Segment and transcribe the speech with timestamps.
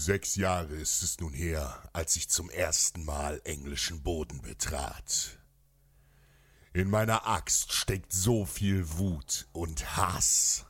[0.00, 5.40] Sechs Jahre ist es nun her, als ich zum ersten Mal englischen Boden betrat.
[6.72, 10.66] In meiner Axt steckt so viel Wut und Hass.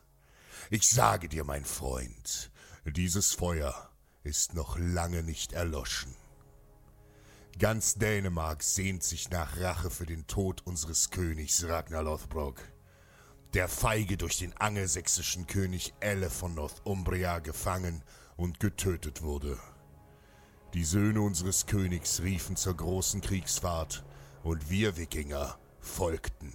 [0.70, 2.51] Ich sage dir, mein Freund,
[2.87, 3.91] dieses Feuer
[4.23, 6.17] ist noch lange nicht erloschen.
[7.59, 12.63] Ganz Dänemark sehnt sich nach Rache für den Tod unseres Königs Ragnar Lothbrok,
[13.53, 18.03] der feige durch den angelsächsischen König Elle von Northumbria gefangen
[18.39, 19.58] und getötet wurde.
[20.72, 24.05] Die Söhne unseres Königs riefen zur großen Kriegsfahrt
[24.42, 26.55] und wir Wikinger folgten.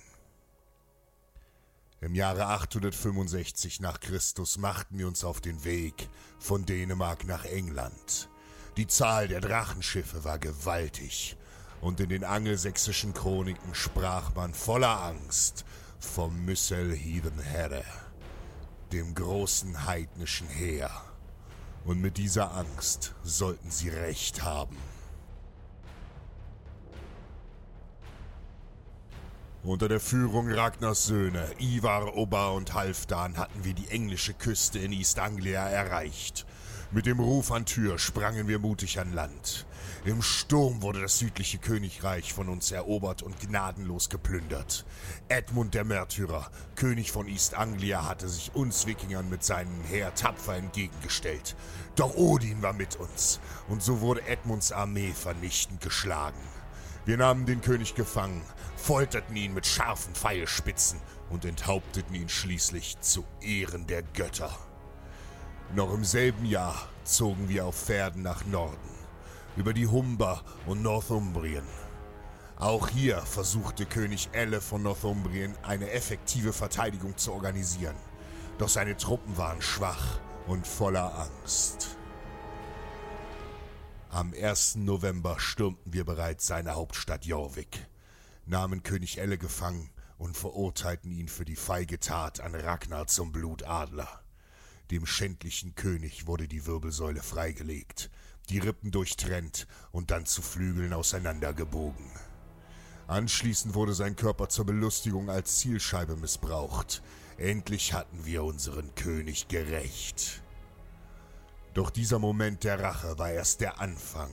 [2.02, 6.10] Im Jahre 865 nach Christus machten wir uns auf den Weg
[6.40, 8.30] von Dänemark nach England.
[8.78, 11.38] Die Zahl der Drachenschiffe war gewaltig,
[11.82, 15.66] und in den angelsächsischen Chroniken sprach man voller Angst
[16.00, 17.84] vom Müsselheathen Herre,
[18.92, 21.13] dem großen heidnischen Heer.
[21.86, 24.78] Und mit dieser Angst sollten sie recht haben.
[29.64, 34.92] Unter der Führung Ragnars Söhne, Ivar, Oba und Halfdan hatten wir die englische Küste in
[34.92, 36.46] East Anglia erreicht.
[36.94, 39.66] Mit dem Ruf an Tür sprangen wir mutig an Land.
[40.06, 44.86] Im Sturm wurde das südliche Königreich von uns erobert und gnadenlos geplündert.
[45.28, 50.56] Edmund der Märtyrer, König von East Anglia, hatte sich uns Wikingern mit seinem Heer tapfer
[50.56, 51.56] entgegengestellt.
[51.96, 53.40] Doch Odin war mit uns,
[53.70, 56.42] und so wurde Edmunds Armee vernichtend geschlagen.
[57.06, 58.44] Wir nahmen den König gefangen,
[58.76, 61.00] folterten ihn mit scharfen Pfeilspitzen
[61.32, 64.56] und enthaupteten ihn schließlich zu Ehren der Götter.
[65.76, 68.78] Noch im selben Jahr zogen wir auf Pferden nach Norden,
[69.56, 71.68] über die Humber und Northumbrien.
[72.58, 77.96] Auch hier versuchte König Elle von Northumbrien eine effektive Verteidigung zu organisieren,
[78.60, 81.98] doch seine Truppen waren schwach und voller Angst.
[84.10, 84.76] Am 1.
[84.76, 87.88] November stürmten wir bereits seine Hauptstadt Jorvik,
[88.46, 94.22] nahmen König Elle gefangen und verurteilten ihn für die feige Tat an Ragnar zum Blutadler.
[94.94, 98.12] Dem schändlichen König wurde die Wirbelsäule freigelegt,
[98.50, 102.06] die Rippen durchtrennt und dann zu Flügeln auseinandergebogen.
[103.08, 107.02] Anschließend wurde sein Körper zur Belustigung als Zielscheibe missbraucht.
[107.40, 110.44] Endlich hatten wir unseren König gerecht.
[111.74, 114.30] Doch dieser Moment der Rache war erst der Anfang.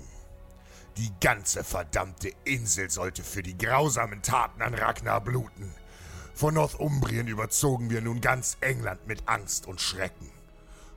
[0.98, 5.74] Die ganze verdammte Insel sollte für die grausamen Taten an Ragnar bluten.
[6.34, 10.30] Von Northumbrien überzogen wir nun ganz England mit Angst und Schrecken.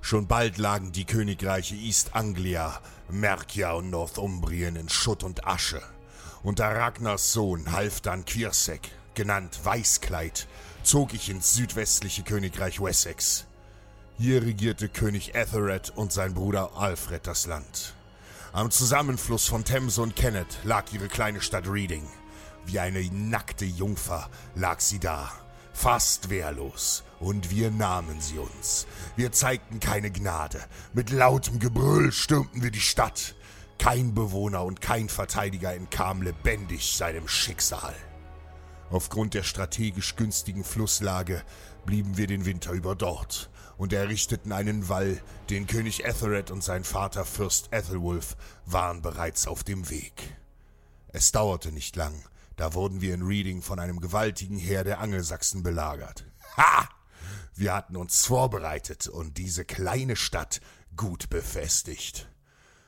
[0.03, 5.81] Schon bald lagen die Königreiche East Anglia, Mercia und Northumbrien in Schutt und Asche.
[6.43, 8.81] Unter Ragnars Sohn Halfdan Quirsek,
[9.13, 10.49] genannt Weißkleid,
[10.83, 13.45] zog ich ins südwestliche Königreich Wessex.
[14.17, 17.93] Hier regierte König Ethelred und sein Bruder Alfred das Land.
[18.51, 22.05] Am Zusammenfluss von Themse und Kennet lag ihre kleine Stadt Reading.
[22.65, 25.31] Wie eine nackte Jungfer lag sie da,
[25.73, 28.87] fast wehrlos, und wir nahmen sie uns.
[29.15, 30.59] Wir zeigten keine Gnade.
[30.93, 33.35] Mit lautem Gebrüll stürmten wir die Stadt.
[33.79, 37.95] Kein Bewohner und kein Verteidiger entkam lebendig seinem Schicksal.
[38.89, 41.43] Aufgrund der strategisch günstigen Flusslage
[41.85, 46.83] blieben wir den Winter über dort und errichteten einen Wall, den König Ethelred und sein
[46.83, 50.37] Vater Fürst Ethelwulf waren bereits auf dem Weg.
[51.07, 52.13] Es dauerte nicht lang,
[52.55, 56.25] da wurden wir in Reading von einem gewaltigen Heer der Angelsachsen belagert.
[56.57, 56.89] Ha!
[57.55, 60.59] Wir hatten uns vorbereitet und diese kleine Stadt
[60.95, 62.29] gut befestigt.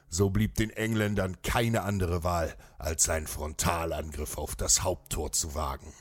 [0.10, 5.94] So blieb den Engländern keine andere Wahl, als einen Frontalangriff auf das Haupttor zu wagen.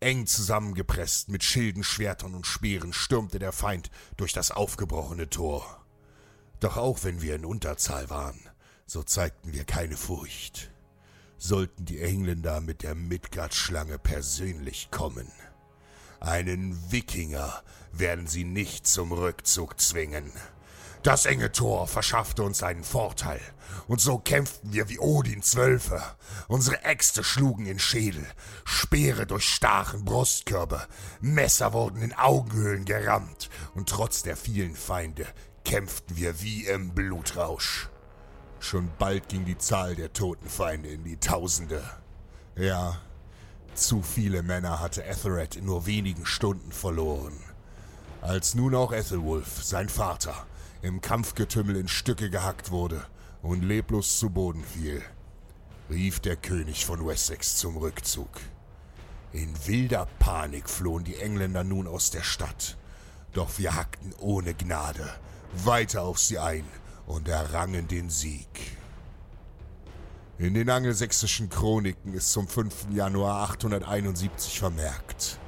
[0.00, 5.84] Eng zusammengepresst mit Schilden, Schwertern und Speeren stürmte der Feind durch das aufgebrochene Tor.
[6.58, 8.40] Doch auch wenn wir in Unterzahl waren,
[8.86, 10.70] so zeigten wir keine Furcht.
[11.42, 15.32] Sollten die Engländer mit der Midgard-Schlange persönlich kommen.
[16.20, 20.30] Einen Wikinger werden sie nicht zum Rückzug zwingen.
[21.02, 23.40] Das enge Tor verschaffte uns einen Vorteil,
[23.88, 26.02] und so kämpften wir wie Odins Wölfe.
[26.46, 28.26] Unsere Äxte schlugen in Schädel,
[28.64, 30.86] Speere durchstachen Brustkörbe,
[31.22, 35.26] Messer wurden in Augenhöhlen gerammt, und trotz der vielen Feinde
[35.64, 37.88] kämpften wir wie im Blutrausch.
[38.60, 41.82] Schon bald ging die Zahl der toten Feinde in die Tausende.
[42.56, 43.00] Ja,
[43.74, 47.36] zu viele Männer hatte Ethelred in nur wenigen Stunden verloren.
[48.20, 50.46] Als nun auch Ethelwulf, sein Vater,
[50.82, 53.04] im Kampfgetümmel in Stücke gehackt wurde
[53.42, 55.02] und leblos zu Boden fiel,
[55.88, 58.28] rief der König von Wessex zum Rückzug.
[59.32, 62.76] In wilder Panik flohen die Engländer nun aus der Stadt,
[63.32, 65.08] doch wir hackten ohne Gnade
[65.52, 66.64] weiter auf sie ein
[67.10, 68.78] und errangen den Sieg.
[70.38, 72.86] In den angelsächsischen Chroniken ist zum 5.
[72.92, 75.38] Januar 871 vermerkt.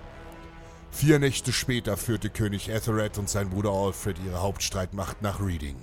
[0.90, 5.76] Vier Nächte später führte König Ethelred und sein Bruder Alfred ihre Hauptstreitmacht nach Reading,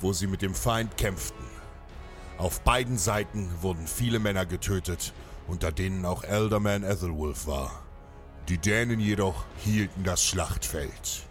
[0.00, 1.44] wo sie mit dem Feind kämpften.
[2.38, 5.12] Auf beiden Seiten wurden viele Männer getötet,
[5.46, 7.82] unter denen auch Elderman Ethelwulf war.
[8.48, 11.26] Die Dänen jedoch hielten das Schlachtfeld.